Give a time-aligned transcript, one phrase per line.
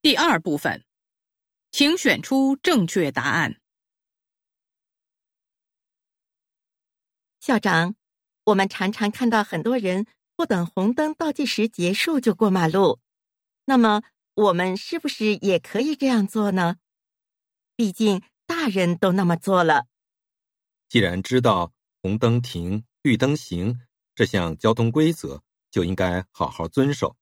[0.00, 0.84] 第二部分，
[1.72, 3.60] 请选出正确答案。
[7.40, 7.96] 校长，
[8.44, 10.06] 我们常常看到很多人
[10.36, 13.00] 不等红灯倒计时结束就过马路，
[13.64, 14.02] 那么
[14.34, 16.76] 我们是不是也可以这样做呢？
[17.74, 19.86] 毕竟大人都那么做了。
[20.88, 21.72] 既然知道
[22.02, 23.80] 红灯停、绿灯行
[24.14, 27.16] 这项交通规则，就应该好好遵守。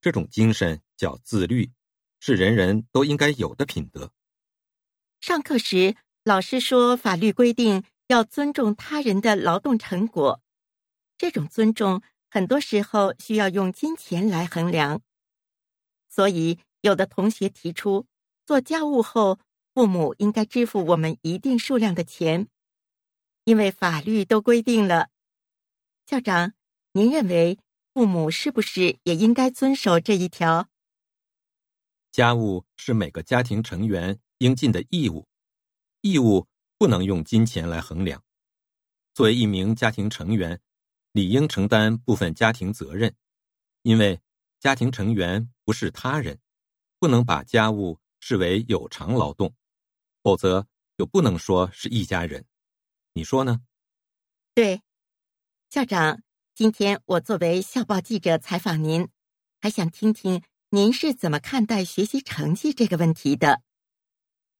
[0.00, 1.70] 这种精神叫自律，
[2.20, 4.12] 是人人都应该有的品德。
[5.20, 10.40] 上课时，老师说法律规定要尊重他人的劳动成果，
[11.16, 15.00] 这种尊重很多时候需要用金钱来衡量。
[16.08, 18.06] 所以，有的同学提出，
[18.46, 19.38] 做家务后，
[19.74, 22.48] 父母应该支付我们一定数量的钱，
[23.44, 25.08] 因为法律都规定了。
[26.06, 26.54] 校长，
[26.92, 27.58] 您认为？
[27.94, 30.68] 父母是不是也应该遵守这一条？
[32.10, 35.26] 家务是每个家庭成员应尽的义务，
[36.00, 38.22] 义务不能用金钱来衡量。
[39.14, 40.60] 作为一名家庭成员，
[41.12, 43.14] 理应承担部分家庭责任，
[43.82, 44.20] 因为
[44.60, 46.38] 家庭成员不是他人，
[46.98, 49.54] 不能把家务视为有偿劳动，
[50.22, 52.44] 否则就不能说是一家人。
[53.12, 53.60] 你说呢？
[54.54, 54.82] 对，
[55.70, 56.22] 校长。
[56.54, 59.08] 今天我作为校报记者采访您，
[59.60, 63.62] 还想听听您是怎么看待学习成绩这个问题的。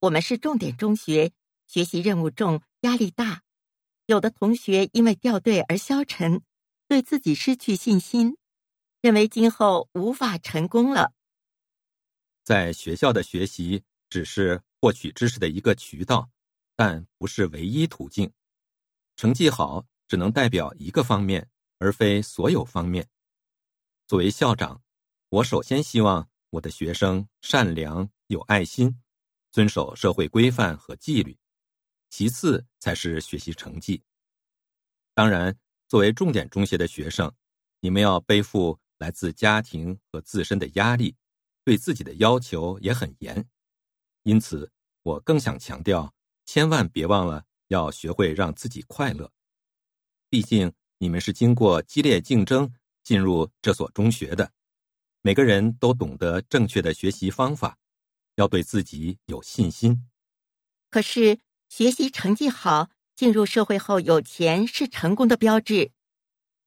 [0.01, 1.33] 我们是重点中学，
[1.67, 3.43] 学习任务重，压力大，
[4.07, 6.41] 有的同学因为掉队而消沉，
[6.87, 8.39] 对自己失去信心，
[9.03, 11.13] 认为今后无法成功了。
[12.43, 16.31] 在学校的学习只是获取知识的一个渠道，
[16.75, 18.33] 但不是唯一途径。
[19.17, 21.49] 成绩好只能代表一个方面。
[21.81, 23.09] 而非所有方面。
[24.09, 24.83] 作为校长，
[25.31, 28.99] 我首先希望我的学生善良、有爱心，
[29.53, 31.39] 遵守社会规范和纪律，
[32.09, 34.03] 其次才是学习成绩。
[35.15, 35.55] 当然，
[35.87, 37.31] 作为重点中学的学生，
[37.81, 41.15] 你们要背负来自家庭和自身的压力，
[41.63, 43.47] 对自己的要求也很严。
[44.23, 44.73] 因此，
[45.03, 46.15] 我更想强调，
[46.47, 49.31] 千万别忘了要学会让自己快乐。
[50.31, 50.73] 毕竟。
[51.01, 52.69] 你们是经过激烈竞争
[53.05, 54.51] 进入这所中学的，
[55.23, 57.79] 每个人都懂得正确的学习方法，
[58.37, 60.09] 要对自己有信心。
[60.91, 65.91] 可是学习成绩好，进入社会后有钱是成功的标志，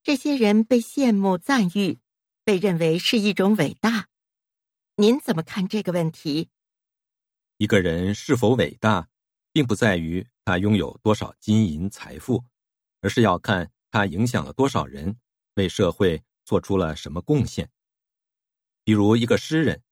[0.02, 1.98] 这些人被羡慕赞誉，
[2.44, 4.08] 被认为是一种伟大。
[4.96, 6.50] 您怎么看这个问题？
[7.56, 9.08] 一个人是否伟大，
[9.52, 12.44] 并不在于他拥有多少金银财富，
[13.00, 13.70] 而是要看。
[13.90, 15.18] 他影响了多少人，
[15.56, 17.70] 为社会做出了什么贡献？
[18.84, 19.82] 比如一个诗人，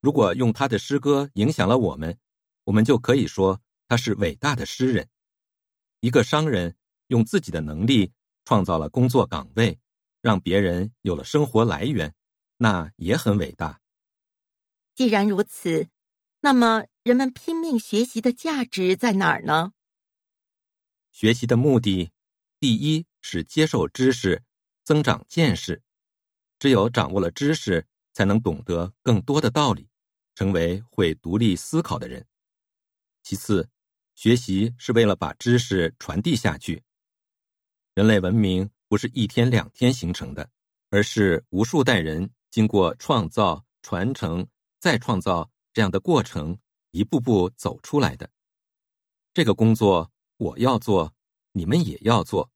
[0.00, 2.18] 如果用他的诗歌影响了我们，
[2.64, 5.08] 我们就可以说他是伟大的诗人。
[6.00, 6.76] 一个商人
[7.08, 8.12] 用自己的能力
[8.44, 9.78] 创造了工作岗位，
[10.20, 12.14] 让别人有了生活来源，
[12.56, 13.80] 那也很伟大。
[14.94, 15.88] 既然如此，
[16.40, 19.72] 那么人们拼命学习的价值在哪儿呢？
[21.10, 22.10] 学习的目的，
[22.58, 23.06] 第一。
[23.24, 24.42] 是接受知识，
[24.82, 25.80] 增长见识。
[26.58, 29.88] 只有掌握了知识，才能懂得更多的道理，
[30.34, 32.26] 成为会独立思考的人。
[33.22, 33.68] 其次，
[34.14, 36.82] 学习是为了把知识传递下去。
[37.94, 40.50] 人类文明不是一天两天形成的，
[40.90, 44.46] 而是无数代人经过创造、传承、
[44.80, 46.58] 再创造这样的过程，
[46.90, 48.28] 一步步走出来的。
[49.34, 51.14] 这个工作我要做，
[51.52, 52.50] 你们也要做。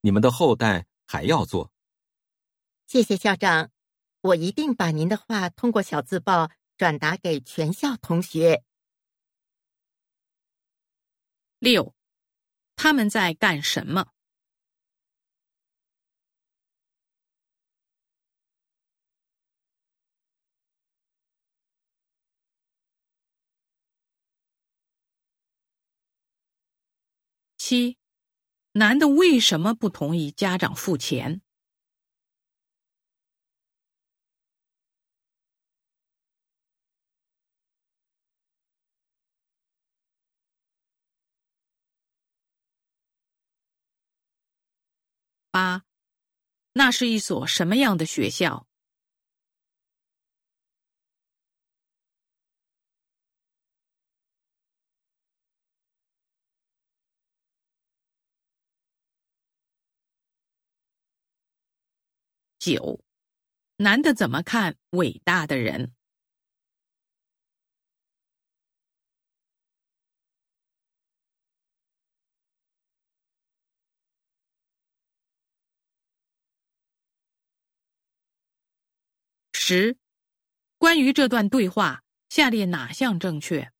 [0.00, 1.72] 你们的后代还要做。
[2.86, 3.70] 谢谢校长，
[4.22, 8.62] 我一定把您的话通过小字报转达给全校同学。
[11.58, 11.94] 六，
[12.76, 14.06] 他们在干什么？
[27.58, 27.98] 七。
[28.74, 31.42] 男的为什么不同意家长付钱？
[45.52, 45.84] 八，
[46.72, 48.66] 那是一所什么样的学校？
[62.58, 63.04] 九，
[63.76, 65.92] 男的怎么看伟大的人？
[79.72, 79.96] 十，
[80.76, 83.71] 关于这段对话，下列哪项正确？